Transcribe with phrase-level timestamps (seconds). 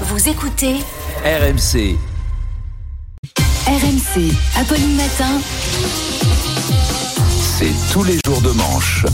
[0.00, 0.74] Vous écoutez
[1.24, 1.96] RMC.
[3.66, 5.40] RMC, Apolline Matin.
[7.58, 9.06] C'est tous les jours de manche.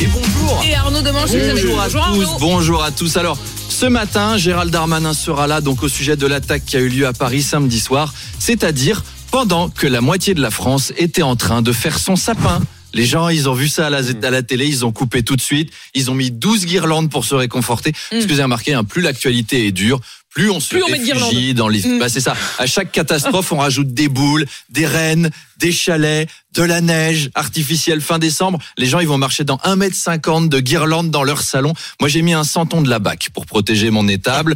[0.00, 0.64] Et bonjour.
[0.66, 1.98] Et Arnaud Demanche, Bonjour à bonjour tous.
[2.00, 2.38] Arnaud.
[2.40, 3.16] Bonjour à tous.
[3.18, 3.36] Alors,
[3.68, 7.06] ce matin, Gérald Darmanin sera là donc au sujet de l'attaque qui a eu lieu
[7.06, 11.60] à Paris samedi soir, c'est-à-dire pendant que la moitié de la France était en train
[11.60, 12.60] de faire son sapin.
[12.94, 15.36] Les gens, ils ont vu ça à la, à la télé, ils ont coupé tout
[15.36, 17.92] de suite, ils ont mis 12 guirlandes pour se réconforter.
[17.92, 20.00] Parce que vous avez remarqué, hein, plus l'actualité est dure,
[20.38, 21.14] plus on se Plus on met de réfugie
[21.52, 21.54] guirlandes.
[21.56, 21.82] dans les...
[21.82, 21.98] Mm.
[21.98, 22.36] Bah, c'est ça.
[22.58, 28.00] À chaque catastrophe, on rajoute des boules, des rennes, des chalets, de la neige artificielle
[28.00, 28.58] fin décembre.
[28.78, 31.72] Les gens, ils vont marcher dans 1m50 de guirlandes dans leur salon.
[32.00, 34.54] Moi, j'ai mis un centon de la BAC pour protéger mon étable.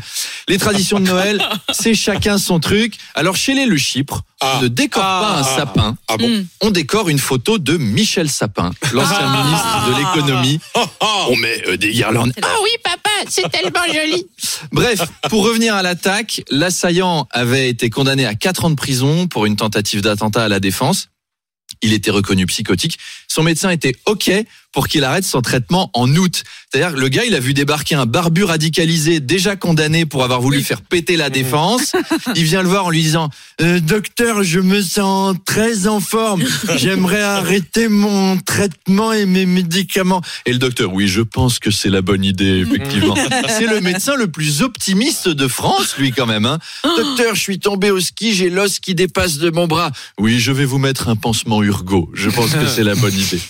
[0.49, 1.43] Les traditions de Noël,
[1.73, 2.95] c'est chacun son truc.
[3.15, 4.57] Alors, chez les Le Chypre, Ah.
[4.59, 5.57] on ne décore pas un Ah.
[5.57, 5.97] sapin.
[6.09, 6.47] Ah bon Mm.
[6.63, 10.61] On décore une photo de Michel Sapin, l'ancien ministre de l'économie.
[11.29, 12.33] On met euh, des guirlandes.
[12.43, 14.27] Ah oui, papa, c'est tellement joli.
[14.73, 19.47] Bref, pour revenir à l'attaque, l'assaillant avait été condamné à 4 ans de prison pour
[19.47, 21.09] une tentative d'attentat à la défense.
[21.83, 22.99] Il était reconnu psychotique.
[23.29, 24.31] Son médecin était OK
[24.73, 26.43] pour qu'il arrête son traitement en août.
[26.73, 30.63] C'est-à-dire le gars, il a vu débarquer un barbu radicalisé déjà condamné pour avoir voulu
[30.63, 31.93] faire péter la défense.
[32.35, 33.29] Il vient le voir en lui disant
[33.61, 36.43] Euh, Docteur, je me sens très en forme.
[36.77, 40.23] J'aimerais arrêter mon traitement et mes médicaments.
[40.47, 43.15] Et le docteur, oui, je pense que c'est la bonne idée, effectivement.
[43.49, 46.47] c'est le médecin le plus optimiste de France, lui, quand même.
[46.47, 46.59] Hein.
[46.85, 49.91] Docteur, je suis tombé au ski, j'ai l'os qui dépasse de mon bras.
[50.19, 52.11] Oui, je vais vous mettre un pansement Urgo.
[52.15, 53.41] Je pense que c'est la bonne idée.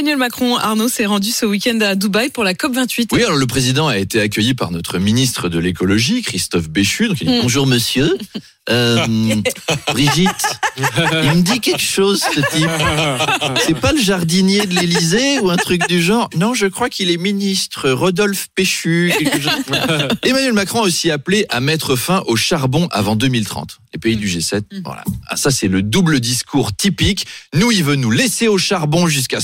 [0.00, 3.08] Emmanuel Macron, Arnaud s'est rendu ce week-end à Dubaï pour la COP28.
[3.12, 7.08] Oui, alors le président a été accueilli par notre ministre de l'écologie, Christophe Béchu.
[7.08, 7.42] Donc il dit Mm.
[7.42, 8.16] bonjour monsieur.
[8.70, 9.04] Euh,
[9.92, 10.46] Brigitte,
[10.78, 13.58] il me dit quelque chose ce type.
[13.66, 16.30] C'est pas le jardinier de l'Élysée ou un truc du genre?
[16.36, 17.90] Non, je crois qu'il est ministre.
[17.90, 19.12] Rodolphe Péchu.
[20.22, 23.80] Emmanuel Macron a aussi appelé à mettre fin au charbon avant 2030.
[23.92, 25.02] Les pays du G7, voilà.
[25.26, 27.26] Ah, ça, c'est le double discours typique.
[27.54, 29.40] Nous, il veut nous laisser au charbon jusqu'à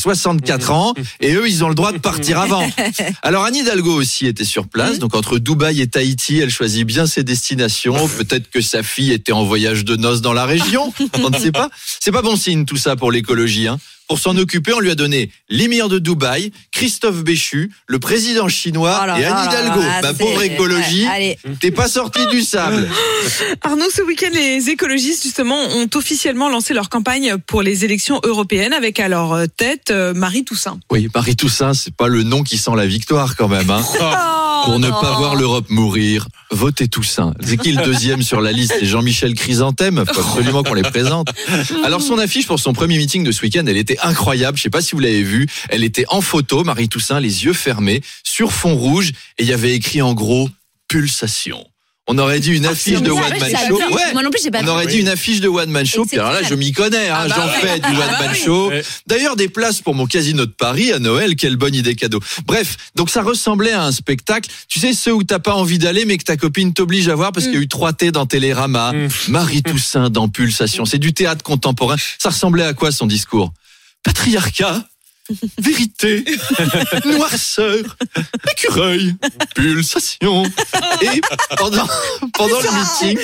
[0.47, 2.67] 64 ans et eux, ils ont le droit de partir avant.
[3.23, 4.99] Alors, Anne Hidalgo aussi était sur place.
[4.99, 8.09] Donc, entre Dubaï et Tahiti, elle choisit bien ses destinations.
[8.09, 10.93] Peut-être que sa fille était en voyage de noces dans la région.
[11.23, 11.71] On ne sait pas.
[12.01, 13.79] C'est pas bon signe, tout ça, pour l'écologie, hein.
[14.09, 19.01] Pour s'en occuper, on lui a donné l'émir de Dubaï, Christophe Béchu, le président chinois
[19.03, 19.81] Oh là et Anne Hidalgo.
[19.81, 22.89] là, Ma c'est- pauvre écologie, ouais, t'es pas sorti du sable.
[23.63, 28.73] Arnaud, ce week-end, les écologistes, justement, ont officiellement lancé leur campagne pour les élections européennes
[28.73, 30.79] avec à leur tête euh, Marie Toussaint.
[30.91, 33.71] Oui, Marie Toussaint, c'est pas le nom qui sent la victoire quand même.
[33.71, 33.83] Hein.
[34.65, 37.35] Pour ne pas voir l'Europe mourir, votez Toussaint.
[37.43, 40.05] C'est qui le deuxième sur la liste C'est Jean-Michel Chrysanthème.
[40.07, 41.29] Faut absolument qu'on les présente.
[41.85, 44.57] Alors son affiche pour son premier meeting de ce week-end, elle était incroyable.
[44.57, 45.47] Je sais pas si vous l'avez vue.
[45.69, 49.53] Elle était en photo, Marie Toussaint, les yeux fermés, sur fond rouge, et il y
[49.53, 50.49] avait écrit en gros
[50.89, 51.67] pulsation.
[52.09, 53.81] On aurait dit une affiche de Ah, One Man Show.
[54.13, 56.05] Moi non plus, j'ai pas On aurait dit une affiche de One Man Show.
[56.05, 57.53] Puis alors là, je m'y connais, hein, Ah bah j'en oui.
[57.61, 58.39] fais du Ah One bah Man oui.
[58.45, 58.73] Show.
[59.09, 62.21] D'ailleurs, des places pour mon casino de Paris à Noël, quelle bonne idée cadeau.
[62.47, 64.49] Bref, donc ça ressemblait à un spectacle.
[64.69, 67.33] Tu sais, ceux où t'as pas envie d'aller, mais que ta copine t'oblige à voir
[67.33, 68.93] parce qu'il y a eu 3 T dans Télérama,
[69.29, 70.85] Marie Toussaint dans Pulsation.
[70.85, 71.97] C'est du théâtre contemporain.
[72.21, 73.53] Ça ressemblait à quoi son discours?
[74.05, 74.85] Patriarcat
[75.61, 76.25] Vérité,
[77.05, 77.97] noirceur,
[78.53, 79.13] écureuil,
[79.57, 80.45] pulsation.
[81.03, 81.21] Et
[81.57, 81.87] pendant,
[82.33, 82.69] pendant le
[83.11, 83.19] meeting,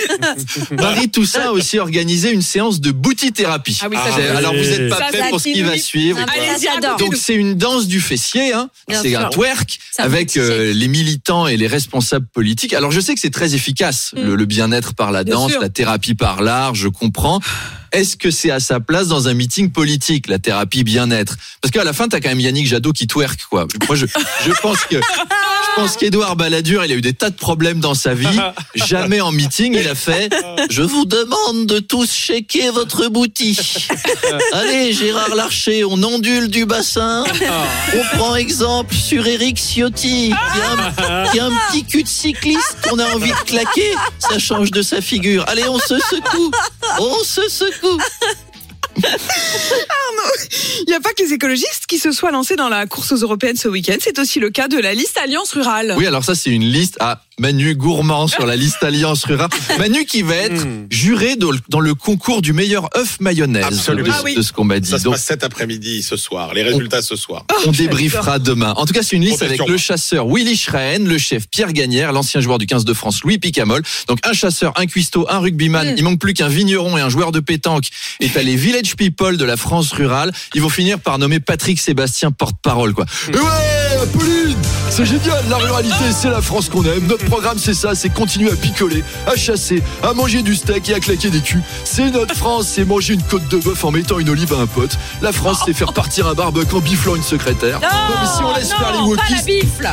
[0.73, 3.79] Marie Toussaint a aussi organisé une séance de boutithérapie.
[3.83, 4.37] Ah oui, ça.
[4.37, 6.19] Alors vous n'êtes pas Ça, prêts ça, pour ce qui va suivre.
[6.27, 6.97] Ah, j'adore.
[6.99, 8.69] Donc c'est une danse du fessier, hein.
[8.89, 9.21] Bien c'est sûr.
[9.21, 12.75] un twerk C'est un avec petit euh, les militants et les responsables politiques.
[12.75, 15.61] Alors je sais que c'est très efficace, le, le bien-être par la Bien danse, sûr.
[15.61, 17.41] la thérapie par l'art, je comprends.
[17.93, 21.37] Est-ce que c'est à sa place dans un meeting politique, la thérapie bien-être?
[21.61, 23.67] Parce qu'à la fin, t'as quand même Yannick Jadot qui twerk, quoi.
[23.87, 24.07] Moi, je,
[24.45, 27.95] je pense que je pense qu'Édouard Balladur, il a eu des tas de problèmes dans
[27.95, 28.27] sa vie.
[28.75, 30.33] Jamais en meeting, il a fait
[30.71, 33.89] «Je vous demande de tous shaker votre boutique.
[34.53, 37.25] Allez, Gérard Larcher, on ondule du bassin.
[37.95, 42.77] On prend exemple sur Eric Ciotti, qui a, qui a un petit cul de cycliste
[42.83, 43.93] qu'on a envie de claquer.
[44.19, 45.45] Ça change de sa figure.
[45.49, 46.51] Allez, on se secoue.
[46.99, 47.99] On se secoue.
[50.81, 53.17] Il n'y a pas que les écologistes qui se soient lancés dans la course aux
[53.17, 53.97] européennes ce week-end.
[54.01, 55.95] C'est aussi le cas de la liste Alliance Rurale.
[55.97, 59.49] Oui, alors ça, c'est une liste à Manu gourmand sur la liste Alliance Rurale.
[59.79, 60.87] Manu qui va être Mm.
[60.91, 64.09] juré dans le- concours du meilleur œuf mayonnaise Absolument.
[64.09, 64.35] de, Ah oui.
[64.35, 64.91] de ce qu'on m'a dit.
[64.91, 66.53] Ça se Donc, passe cet après-midi, ce soir.
[66.55, 67.45] Les résultats ce soir.
[67.67, 68.73] on débriefera demain.
[68.77, 72.13] En tout cas, c'est une liste avec le chasseur Willy Schrein, le chef Pierre Gagnère,
[72.13, 73.83] l'ancien joueur du 15 de France Louis Picamol.
[74.09, 75.93] Donc un chasseur, un cuistot, un rugbyman.
[75.93, 75.95] Mm.
[75.99, 77.85] Il manque plus qu'un vigneron et un joueur de pétanque.
[78.21, 80.02] Et t'as les village people de la France rurale.
[80.55, 83.05] Ils vont finir par nommer Patrick Sébastien porte-parole, quoi.
[84.91, 87.07] C'est génial, la ruralité, c'est la France qu'on aime.
[87.07, 90.95] Notre programme, c'est ça, c'est continuer à picoler, à chasser, à manger du steak et
[90.95, 91.63] à claquer des culs.
[91.85, 94.67] C'est notre France, c'est manger une côte de bœuf en mettant une olive à un
[94.67, 94.99] pote.
[95.23, 97.81] La France, c'est faire partir un barbecue en biflant une secrétaire.
[97.81, 97.89] Non,
[98.21, 99.91] mais si on laisse non, faire les wokistes, bifle.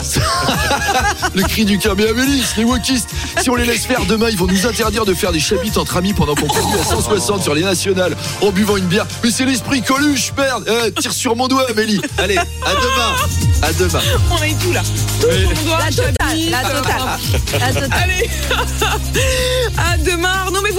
[1.33, 3.09] le cri du Amélis, les wokistes,
[3.41, 5.95] si on les laisse faire demain, ils vont nous interdire de faire des chapitres entre
[5.97, 9.05] amis pendant qu'on conduit à 160 sur les nationales en buvant une bière.
[9.23, 12.43] Mais c'est l'esprit Coluche, merde Eh, Tire sur mon doigt, Amélie Allez, à
[12.73, 13.15] demain
[13.61, 13.99] À demain
[14.31, 14.81] On est tout là.
[15.19, 17.19] Tout doigt, La totale, la totale.
[17.59, 17.99] La totale.
[18.03, 18.29] Allez,
[19.77, 20.29] à demain.
[20.29, 20.77] Arnaud, mais vous